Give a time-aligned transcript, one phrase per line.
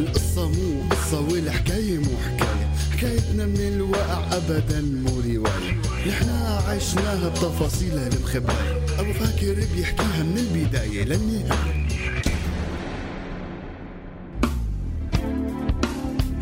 [0.00, 2.72] القصة مو قصة والحكاية مو حكاية.
[2.92, 5.80] حكايتنا من الواقع أبدا مو رواية.
[6.08, 11.88] نحنا عشناها بتفاصيلها المخبأة أبو فاكر بيحكيها من البداية للنهاية.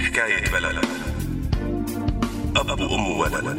[0.01, 0.85] حكاية بلد.
[2.57, 3.59] أب وأم وولد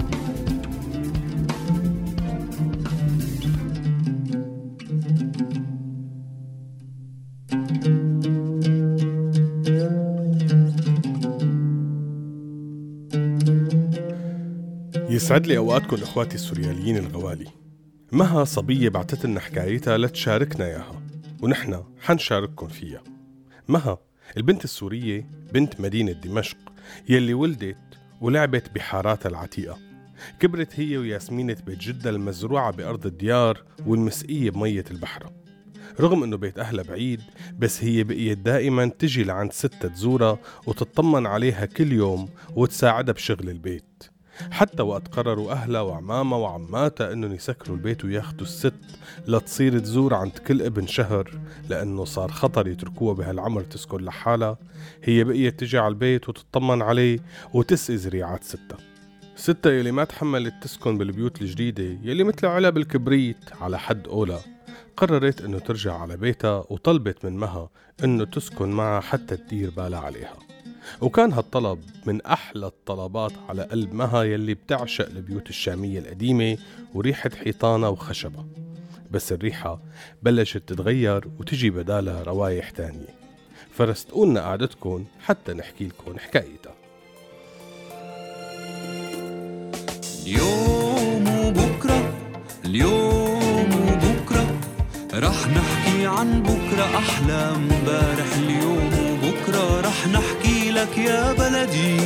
[15.31, 17.47] يسعد لي أوقاتكم اخواتي السورياليين الغوالي.
[18.11, 21.01] مها صبية بعتت لنا حكايتها لتشاركنا إياها
[21.41, 23.03] ونحن حنشارككم فيها.
[23.67, 23.97] مها
[24.37, 26.57] البنت السورية بنت مدينة دمشق
[27.09, 27.77] يلي ولدت
[28.21, 29.77] ولعبت بحاراتها العتيقة.
[30.39, 35.31] كبرت هي وياسمينة بيت جدة المزروعة بأرض الديار والمسقية بمية البحرة
[35.99, 37.21] رغم إنه بيت أهلها بعيد
[37.59, 44.11] بس هي بقيت دائما تجي لعند ستة تزورها وتطمن عليها كل يوم وتساعدها بشغل البيت.
[44.51, 48.73] حتى وقت قرروا أهلها وعمامها وعماتها إنهم يسكروا البيت وياخدوا الست
[49.27, 51.31] لتصير تزور عند كل ابن شهر
[51.69, 54.57] لأنه صار خطر يتركوها بهالعمر تسكن لحالها.
[55.03, 57.19] هي بقيت تجي على البيت وتطمن عليه
[57.53, 58.77] وتسقي زريعات ستها
[59.35, 64.39] ستة يلي ما تحملت تسكن بالبيوت الجديدة يلي مثل علب الكبريت على حد أولى.
[64.97, 67.69] قررت إنه ترجع على بيتها وطلبت من مها
[68.03, 70.50] إنه تسكن معها حتى تدير بالها عليها.
[71.01, 76.57] وكان هالطلب من أحلى الطلبات على قلب مها يلي بتعشق البيوت الشامية القديمة
[76.93, 78.45] وريحة حيطانها وخشبها
[79.11, 79.79] بس الريحة
[80.23, 83.07] بلشت تتغير وتجي بدالها روايح تانية.
[83.71, 86.73] فرستقولنا قعدتكم حتى نحكي لكم حكايتها.
[90.25, 92.13] اليوم وبكرة
[92.65, 94.59] اليوم وبكرة
[95.13, 97.33] رح نحكي عن بكرة أحلى.
[97.33, 98.91] امبارح اليوم
[99.23, 100.30] وبكرة رح نحكي
[100.81, 101.97] لك يا بلدي.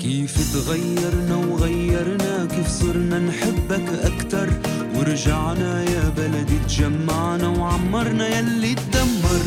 [0.00, 4.48] كيف تغيرنا وغيرنا كيف صرنا نحبك أكتر.
[4.94, 9.42] ورجعنا يا بلدي تجمعنا وعمرنا يلي تدمر.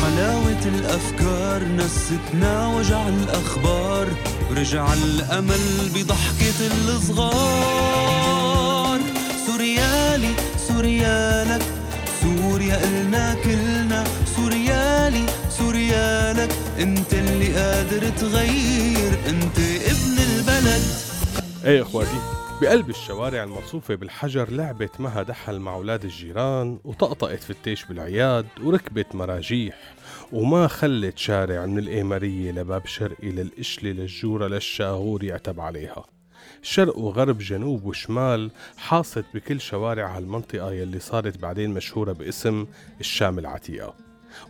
[0.00, 4.06] حلاوة الأفكار نستنا وجع الأخبار.
[4.50, 8.20] ورجع الأمل بضحكة الصغار.
[9.46, 10.34] سوريالي
[10.68, 11.62] سوريالك
[12.22, 13.73] سوريا إلنا سوريالي
[15.88, 20.82] سوريالك انت اللي قادر تغير انت ابن البلد.
[21.64, 22.20] إيه اخواتي
[22.62, 29.94] بقلب الشوارع المرصوفة بالحجر لعبت مها دحل مع أولاد الجيران وطقطقت فتيش بالعياد وركبت مراجيح
[30.32, 36.04] وما خلت شارع من الإيمارية لباب شرقي للقشلة للجورة للشاغور يعتب عليها.
[36.62, 42.66] شرق وغرب جنوب وشمال حاصت بكل شوارع هالمنطقة يلي صارت بعدين مشهورة باسم
[43.00, 43.94] الشام العتيقة.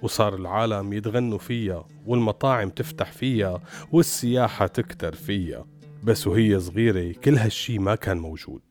[0.02, 3.60] وصار العالم يتغنوا فيها والمطاعم تفتح فيها
[3.92, 5.64] والسياحة تكتر فيها.
[6.04, 8.62] بس وهي صغيرة كل هالشي ما كان موجود.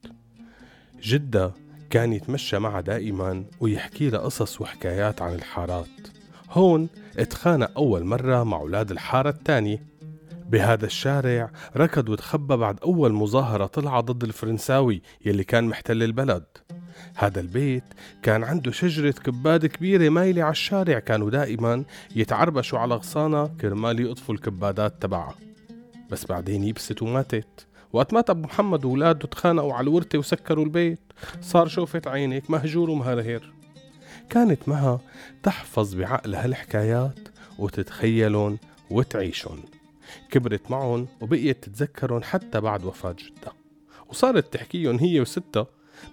[1.02, 1.52] جدة
[1.90, 5.88] كان يتمشى معها دائما ويحكي لها قصص وحكايات عن الحارات.
[6.52, 9.85] هون اتخانق أول مرة مع أولاد الحارة الثانية.
[10.50, 16.44] بهذا الشارع ركض وتخبى بعد أول مظاهرة طلع ضد الفرنساوي يلي كان محتل البلد.
[17.16, 17.84] هذا البيت
[18.22, 21.00] كان عنده شجرة كباد كبيرة مايلة على الشارع.
[21.00, 21.84] كانوا دائما
[22.16, 25.36] يتعربشوا على غصانها كرمال يقطفوا الكبادات تبعها.
[26.09, 27.68] بس بعدين يبست وماتت.
[27.94, 31.00] وقت مات أبو محمد وولاده تخانقوا على الورثة وسكروا البيت
[31.42, 33.53] صار شوفة عينك مهجور ومهرهر.
[34.29, 35.00] كانت مها
[35.44, 37.20] تحفظ بعقلها الحكايات
[37.59, 38.58] وتتخيلهم
[38.90, 39.64] وتعيشهم.
[40.32, 43.53] كبرت معهم وبقيت تتذكرهم حتى بعد وفاة جدها
[44.09, 45.67] وصارت تحكيهم هي وستها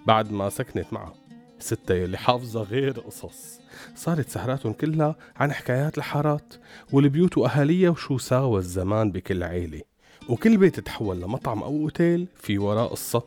[0.07, 1.13] بعد ما سكنت معها
[1.59, 3.59] ستة يلي حافظة غير قصص.
[3.95, 6.53] صارت سهراتهم كلها عن حكايات الحارات
[6.91, 9.81] والبيوت وأهاليها وشو ساوى الزمان بكل عيلة.
[10.29, 13.23] وكل بيت تحول لمطعم أو أوتيل في وراه قصة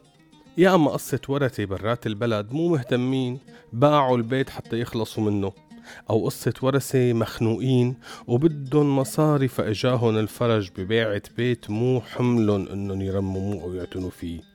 [0.59, 3.39] يا أما قصة ورثة برات البلد مو مهتمين
[3.73, 5.53] باعوا البيت حتى يخلصوا منه.
[6.11, 7.97] أو قصة ورثة مخنوقين
[8.27, 14.54] وبدهم مصاري فإجاهن الفرج ببيعة بيت مو حملن إنهم يرمموه أو يعتنوا فيه.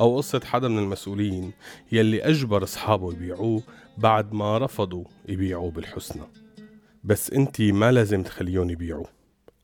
[0.00, 1.52] أو قصة حدا من المسؤولين
[1.92, 3.62] يلي أجبر أصحابه يبيعوه
[3.98, 6.22] بعد ما رفضوا يبيعوه بالحسنى.
[7.04, 9.06] بس انتي ما لازم تخليهم يبيعوا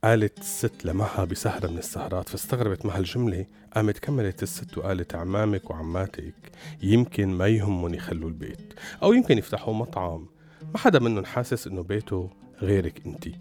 [0.04, 6.34] قالت الست لمها بسهرة من السهرات فاستغربت مها الجملة قامت كملت الست وقالت عمامك وعماتك
[6.82, 10.26] يمكن ما يهمهم يخلوا البيت أو يمكن يفتحوا مطعم.
[10.72, 12.30] ما حدا منهم حاسس إنه بيته
[12.62, 13.34] غيرك انتي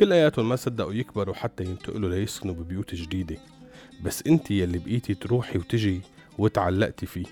[0.00, 3.36] كلياتهم ما صدقوا يكبروا حتى ينتقلوا ليسكنوا ببيوت جديدة.
[4.02, 6.00] بس انتي يلي بقيتي تروحي وتجي
[6.40, 7.26] وتعلقتي فيه.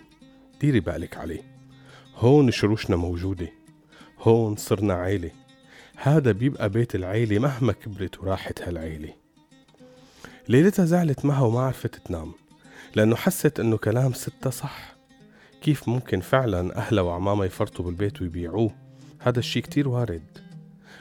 [0.61, 1.43] ديري بالك عليه.
[2.17, 3.49] هون شروشنا موجودة.
[4.19, 5.31] هون صرنا عيلة.
[5.97, 9.15] هذا بيبقى بيت العيلة مهما كبرت وراحت هالعيلة.
[10.49, 12.33] ليلتها زعلت معها وما عرفت تنام
[12.97, 14.97] لأنه حست إنه كلام ستة صح.
[15.63, 18.71] كيف ممكن فعلا أهلها وعمامها يفرطوا بالبيت ويبيعوه؟
[19.19, 20.39] هذا الشي كتير وارد.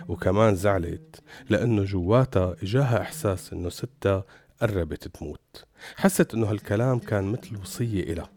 [0.08, 4.24] وكمان زعلت لأنه جواتها إجاها إحساس إنه ستة
[4.62, 5.66] قربت تموت.
[5.96, 8.30] حست إنه هالكلام كان مثل وصية إلها.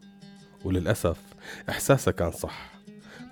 [0.64, 1.18] وللأسف
[1.68, 2.72] إحساسها كان صح.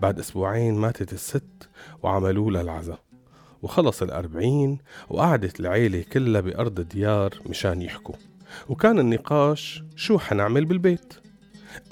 [0.00, 1.68] بعد أسبوعين ماتت الست
[2.02, 3.00] وعملوا لها العزاء
[3.62, 8.14] وخلص الأربعين وقعدت العيلة كلها بأرض ديار مشان يحكوا.
[8.68, 11.14] وكان النقاش شو حنعمل بالبيت.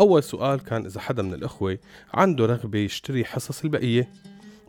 [0.01, 1.79] أول سؤال كان إذا حدا من الأخوة
[2.15, 4.13] عنده رغبة يشتري حصص البقية.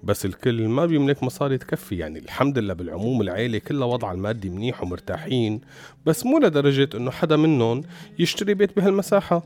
[0.04, 1.98] بس الكل ما بيملك مصاري تكفي.
[1.98, 5.62] يعني الحمد لله بالعموم العيلة كلها وضع المادي منيح ومرتاحين
[6.06, 7.84] بس مو لدرجة إنه حدا منهم
[8.20, 9.44] يشتري بيت بهالمساحة.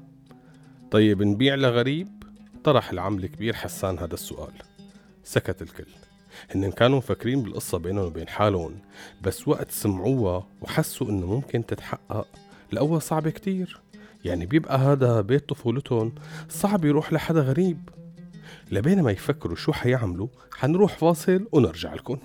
[0.91, 2.07] طيب نبيع لغريب؟
[2.63, 4.53] طرح العم الكبير حسان هذا السؤال.
[5.23, 5.85] سكت الكل.
[6.55, 8.75] هن كانوا مفكرين بالقصة بينهم وبين حالهم
[9.21, 12.27] بس وقت سمعوها وحسوا إنه ممكن تتحقق
[12.73, 13.79] الأول صعب كتير.
[14.25, 16.11] يعني بيبقى هذا بيت طفولتهم
[16.49, 17.89] صعب يروح لحدا غريب.
[18.71, 20.27] لبين يفكروا شو حيعملوا
[20.57, 22.17] حنروح فاصل ونرجع لكم.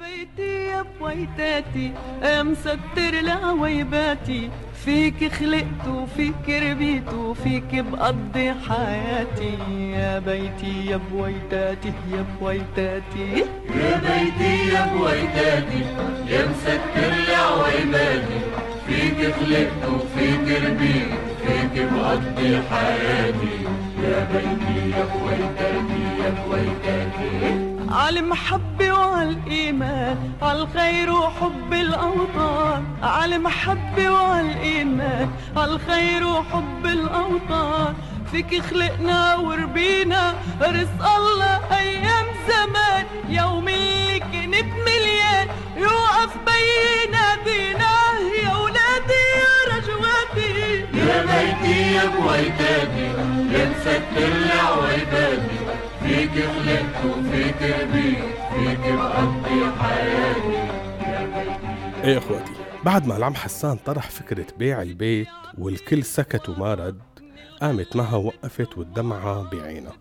[0.00, 1.92] بيتي يا بويتاتي
[2.22, 4.50] مسكر لعويباتي
[4.84, 9.54] فيك خلقت وفيك ربيت وفيك بقضي حياتي.
[9.92, 13.44] يا بيتي يا بويتاتي يا بويتاتي.
[13.74, 15.82] يا بيتي يا بويتاتي
[16.28, 18.40] يا مسكر لعويباتي
[18.86, 21.12] فيك خلقت وفيك ربيت
[21.46, 23.69] فيك بقضي حياتي.
[24.10, 27.30] يا بيتي يا بويتاتي يا بويتاتي
[27.90, 32.84] على المحبة وعلى الإيمان على الخير وحب الأوطان.
[33.02, 37.94] على المحبة وعلى الإيمان على الخير وحب الأوطان.
[38.30, 43.04] فيك خلقنا وربينا رزق الله أيام زمان.
[43.28, 47.89] يوم اللي كنت مليان يوقف بينا دينا
[50.94, 51.24] يا
[51.94, 52.04] يا
[54.18, 55.58] لعويباتي
[56.02, 56.30] فيك
[57.04, 57.56] وفيك
[57.92, 60.70] فيك بقضي حياتي.
[62.04, 62.52] إيه إخواتي
[62.84, 65.28] بعد ما العم حسان طرح فكرة بيع البيت
[65.58, 67.00] والكل سكت وما رد
[67.60, 69.96] قامت معها وقفت والدمعة بعينها.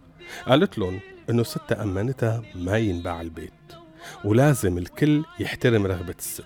[0.48, 1.00] قالت لهم
[1.30, 3.54] إنه ستة امنتها ما ينباع البيت
[4.26, 6.46] ولازم الكل يحترم رغبة الست.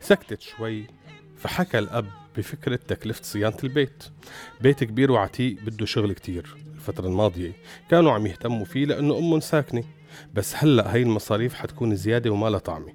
[0.00, 0.86] سكتت شوي
[1.36, 2.06] فحكى الأب
[2.38, 4.04] بفكرة تكلفة صيانة البيت.
[4.60, 6.56] بيت كبير وعتيق بده شغل كتير.
[6.74, 7.52] الفترة الماضية
[7.90, 9.84] كانوا عم يهتموا فيه لأنه أمهم ساكنة.
[10.34, 12.92] بس هلأ هاي المصاريف حتكون زيادة وما لها طعمة.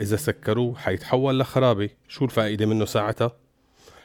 [0.00, 1.90] إذا سكروه حيتحول لخرابة.
[2.08, 3.36] شو الفائدة منه ساعتها؟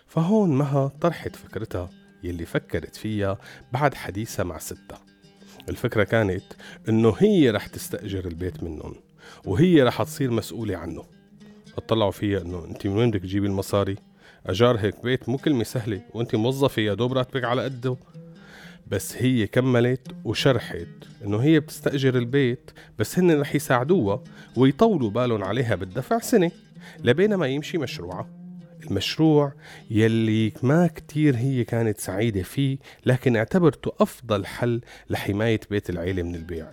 [0.08, 1.90] فهون مها طرحت فكرتها
[2.24, 3.38] يلي فكرت فيها
[3.72, 5.06] بعد حديثها مع ستها
[5.70, 6.44] الفكرة كانت
[6.90, 8.96] إنه هي رح تستأجر البيت منهم
[9.46, 11.04] وهي رح تصير مسؤولة عنه.
[11.78, 13.96] اطلعوا فيها إنه أنت من وين بدك تجيبي المصاري؟
[14.46, 17.98] أجار هيك بيت مو كلمة سهلة وأنت موظفة يا دوب راتبك على قده.
[18.88, 20.88] بس هي كملت وشرحت
[21.26, 24.24] إنه هي بتستأجر البيت بس هن رح يساعدوها
[24.56, 26.52] ويطولوا بالهم عليها بالدفع سنة
[27.04, 28.30] لبين ما يمشي مشروعها.
[28.88, 29.54] المشروع
[29.92, 36.36] يلي ما كتير هي كانت سعيدة فيه لكن اعتبرته أفضل حل لحماية بيت العيلة من
[36.36, 36.68] البيع.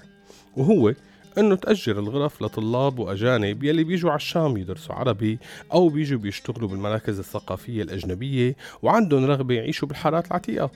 [0.57, 0.95] وهو
[1.39, 5.39] إنه تأجر الغرف لطلاب وأجانب يلي بيجوا على الشام يدرسوا عربي
[5.73, 10.71] أو بيجوا بيشتغلوا بالمراكز الثقافية الأجنبية وعندهم رغبة يعيشوا بالحارات العتيقة.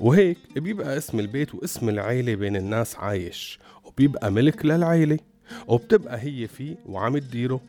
[0.00, 5.18] وهيك بيبقى اسم البيت واسم العيلة بين الناس عايش وبيبقى ملك للعيلة
[5.66, 7.60] وبتبقى هي فيه وعم تديره.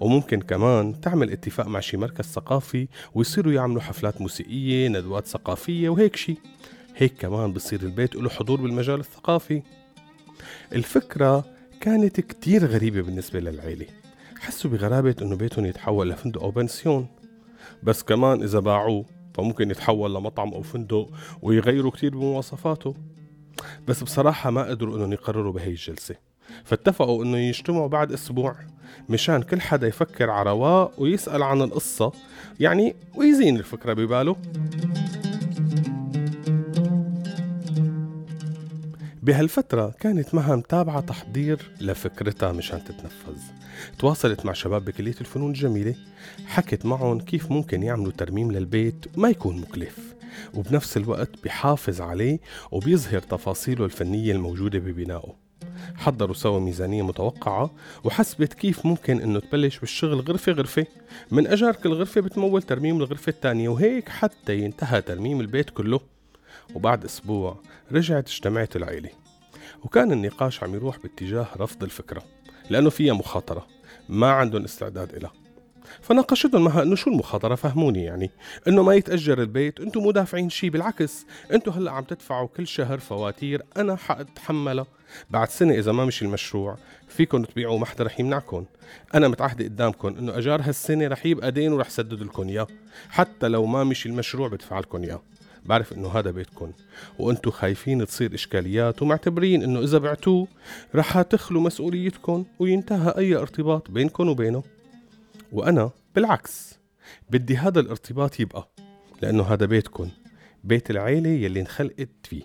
[0.00, 6.16] وممكن كمان تعمل اتفاق مع شي مركز ثقافي ويصيروا يعملوا حفلات موسيقية ندوات ثقافية وهيك
[6.16, 6.36] شي.
[6.96, 9.62] هيك كمان بصير البيت له حضور بالمجال الثقافي.
[10.72, 11.44] الفكرة
[11.84, 13.86] كانت كتير غريبة بالنسبة للعيلة.
[14.38, 17.06] حسوا بغرابة إنه بيتهم يتحول لفندق أو بنسيون.
[17.82, 21.10] بس كمان إذا باعوه فممكن يتحول لمطعم أو فندق
[21.42, 22.94] ويغيروا كتير بمواصفاته.
[23.88, 26.14] بس بصراحة ما قدروا إنهم يقرروا بهي الجلسة.
[26.64, 28.56] فاتفقوا إنه يجتمعوا بعد أسبوع
[29.08, 32.12] مشان كل حدا يفكر على رواق ويسأل عن القصة
[32.60, 34.36] يعني ويزين الفكرة بباله.
[39.24, 43.38] بهالفترة كانت مها متابعة تحضير لفكرتها مشان تتنفذ.
[43.98, 45.94] تواصلت مع شباب بكلية الفنون الجميلة
[46.46, 50.14] حكت معهم كيف ممكن يعملوا ترميم للبيت ما يكون مكلف.
[50.54, 52.38] وبنفس الوقت بيحافظ عليه
[52.72, 55.34] وبيظهر تفاصيله الفنية الموجودة ببنائه.
[55.96, 57.70] حضروا سوا ميزانية متوقعة
[58.04, 60.86] وحسبت كيف ممكن إنه تبلش بالشغل غرفة غرفة.
[61.30, 66.13] من اجار كل غرفة بتمول ترميم الغرفة الثانية وهيك حتى ينتهى ترميم البيت كله.
[66.74, 67.62] وبعد أسبوع
[67.92, 69.10] رجعت اجتمعت العيلة.
[69.82, 72.22] وكان النقاش عم يروح باتجاه رفض الفكرة
[72.70, 73.66] لأنه فيها مخاطرة
[74.08, 75.32] ما عندهم استعداد إلها.
[76.02, 78.30] فناقشتهم معها إنه شو المخاطرة؟ فهموني يعني.
[78.68, 81.26] إنه ما يتأجر البيت أنتم مو دافعين شيء بالعكس.
[81.52, 84.86] أنتم هلأ عم تدفعوا كل شهر فواتير أنا حأتحملها.
[85.30, 86.76] بعد سنة إذا ما مشي المشروع
[87.08, 88.64] فيكم تبيعوا ما حدا رح يمنعكم
[89.14, 92.66] أنا متعهد قدامكم إنه أجار هالسنة رح يبقى دين ورح سدد لكم إياه.
[93.08, 95.22] حتى لو ما مشي المشروع بدفع لكم إياه.
[95.64, 96.72] بعرف إنه هذا بيتكم
[97.18, 100.48] وأنتم خايفين تصير إشكاليات ومعتبرين إنه إذا بعتوه
[100.94, 104.62] رح تخلوا مسؤوليتكم وينتهى أي ارتباط بينكم وبينه.
[105.52, 106.78] وأنا بالعكس
[107.30, 108.68] بدي هذا الارتباط يبقى
[109.22, 110.08] لأنه هذا بيتكن
[110.64, 112.42] بيت العيلة يلي انخلقت فيه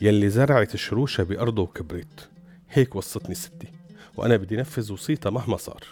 [0.00, 2.28] يلي زرعت شروشة بأرضه وكبرت.
[2.70, 3.68] هيك وصتني ستي
[4.16, 5.84] وأنا بدي نفذ وصيتها مهما صار.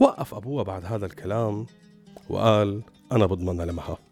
[0.00, 1.66] وقف أبوها بعد هذا الكلام
[2.28, 4.07] وقال أنا بضمنها لمها.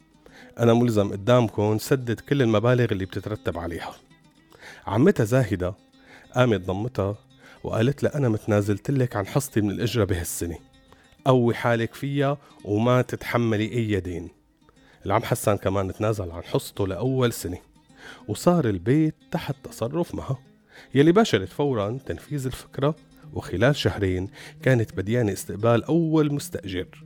[0.59, 3.95] أنا ملزم قدامكم سدد كل المبالغ اللي بتترتب عليها.
[4.87, 5.75] عمتها زاهدة
[6.35, 7.19] قامت ضمتها
[7.65, 10.59] وقالت لها أنا متنازلت لك عن حصتي من الأجرة بهالسنة.
[11.25, 14.29] قوي حالك فيها وما تتحملي أي دين.
[15.07, 17.59] العم حسان كمان تنازل عن حصته لأول سنة
[18.29, 20.39] وصار البيت تحت تصرف معها.
[20.95, 22.95] يلي باشرت فورا تنفيذ الفكرة
[23.33, 24.29] وخلال شهرين
[24.63, 27.05] كانت بديانة استقبال أول مستأجر.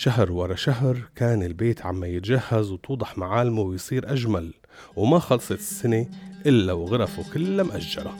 [0.00, 4.54] شهر ورا شهر كان البيت عم يتجهز وتوضح معالمه ويصير أجمل
[4.96, 6.06] وما خلصت السنة
[6.46, 8.16] إلا وغرفه كلها مأجرة.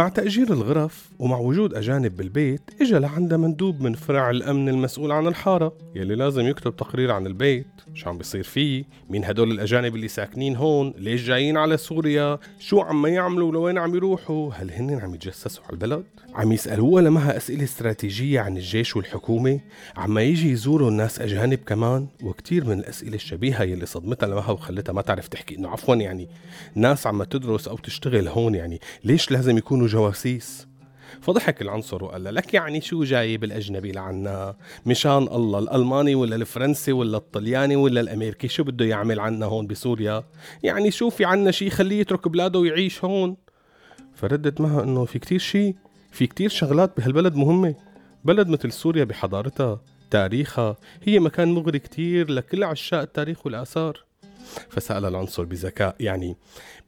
[0.00, 5.26] مع تأجير الغرف ومع وجود أجانب بالبيت إجا لعندها مندوب من فرع الأمن المسؤول عن
[5.26, 10.08] الحارة يلي لازم يكتب تقرير عن البيت شو عم بيصير فيه مين هدول الأجانب اللي
[10.08, 15.14] ساكنين هون ليش جايين على سوريا شو عم يعملوا ولوين عم يروحوا هل هن عم
[15.14, 16.04] يتجسسوا على البلد؟
[16.34, 19.60] عم يسألوها لمها أسئلة استراتيجية عن الجيش والحكومة؟
[19.96, 25.02] عم يجي يزوروا الناس أجانب كمان؟ وكتير من الأسئلة الشبيهة يلي صدمتها لمها وخلتها ما
[25.02, 26.28] تعرف تحكي إنه عفوا يعني
[26.74, 30.66] ناس عم تدرس أو تشتغل هون يعني ليش لازم يكونوا جواسيس.
[31.20, 34.56] فضحك العنصر وقال لك يعني شو جايب الأجنبي لعنا؟
[34.86, 40.24] مشان الله الألماني ولا الفرنسي ولا الطلياني ولا الأمريكي شو بده يعمل عنا هون بسوريا؟
[40.62, 43.36] يعني شو في عنا شي خليه يترك بلاده ويعيش هون.
[44.14, 45.74] فردت معها إنه في كتير شي
[46.12, 47.74] في كتير شغلات بهالبلد مهمة.
[48.24, 49.80] بلد مثل سوريا بحضارتها
[50.10, 54.09] تاريخها هي مكان مغري كتير لكل عشاق التاريخ والآثار.
[54.68, 56.36] فسأل العنصر بذكاء يعني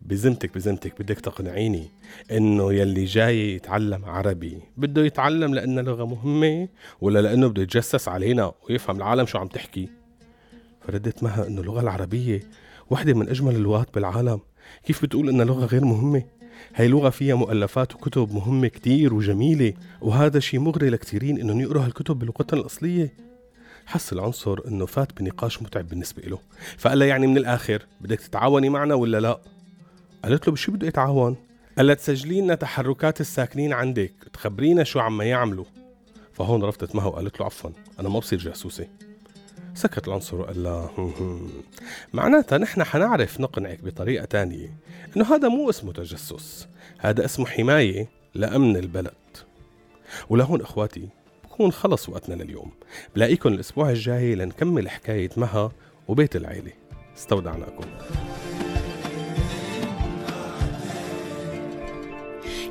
[0.02, 1.88] بزمتك بزمتك بدك تقنعيني
[2.30, 6.68] إنه يلي جاي يتعلم عربي بده يتعلم لانها لغة مهمة
[7.00, 9.88] ولا لأنه بده يتجسس علينا ويفهم العالم شو عم تحكي؟
[10.80, 12.40] فردت معها إنه اللغة العربية
[12.90, 14.40] واحدة من أجمل اللغات بالعالم.
[14.84, 16.22] كيف بتقول إنها لغة غير مهمة؟
[16.74, 22.18] هاي لغة فيها مؤلفات وكتب مهمة كتير وجميلة وهذا شيء مغري لكثيرين إنهم يقروا هالكتب
[22.18, 23.31] بلغتنا الأصلية.
[23.92, 26.38] حس العنصر إنه فات بنقاش متعب بالنسبة له
[26.78, 29.40] فقال له يعني من الآخر بدك تتعاوني معنا ولا لا؟
[30.24, 31.36] قالت له بشو بدي أتعاون؟
[31.76, 35.64] قال لها تسجلي لنا تحركات الساكنين عندك تخبرينا شو عم يعملوا.
[36.32, 37.70] فهون رفضت معه وقالت له عفوا
[38.00, 38.88] أنا ما بصير جاسوسه
[39.74, 40.90] سكت العنصر وقال لها
[42.12, 44.74] معناتها نحن حنعرف نقنعك بطريقة تانية
[45.16, 46.68] إنه هذا مو اسمه تجسس
[46.98, 49.12] هذا اسمه حماية لأمن البلد.
[50.28, 51.08] ولهون إخواتي
[51.52, 52.70] بكون خلص وقتنا لليوم.
[53.14, 55.72] بلاقيكم الأسبوع الجاي لنكمل حكاية مها
[56.08, 56.72] وبيت العيلة.
[57.16, 57.84] استودعناكم.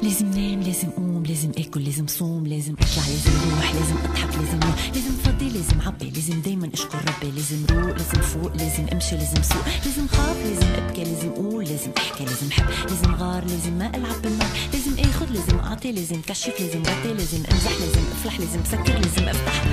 [0.04, 4.60] لازم نام لازم قوم لازم آكل لازم صوم لازم أطلع لازم روح لازم أضحك لازم
[4.96, 9.42] لازم فضي لازم عبي لازم دايما أشكر ربي لازم روق لازم فوق لازم أمشي لازم
[9.44, 13.96] سوق لازم خاف لازم أبكي لازم أقول لازم أحكي لازم حب لازم غار لازم ما
[13.96, 18.60] ألعب بالنار لازم آخذ لازم أعطي لازم كشف لازم غطي لازم أمزح لازم أفلح لازم
[18.72, 19.64] سكر لازم أفتح.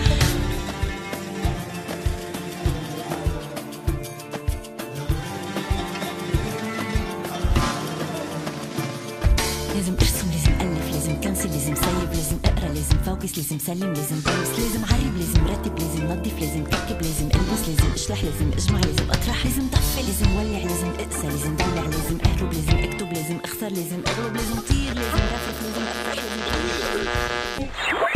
[12.84, 17.24] فوقي البس لازم سلم لازم بوس لازم عرب لازم رتب لازم نظف لازم كركب لازم
[17.24, 21.82] البس لازم اشلح لازم اجمع لازم اطرح لازم طفي لازم ولع لازم اقسى لازم دلع
[21.82, 27.08] لازم اهرب لازم اكتب لازم اخسر لازم اغلب لازم طير لازم رفرف لازم افرح لازم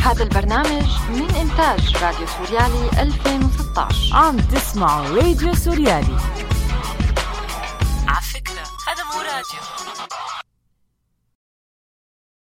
[0.03, 6.17] هذا البرنامج من إنتاج راديو سوريالي 2016 عم تسمعوا راديو سوريالي.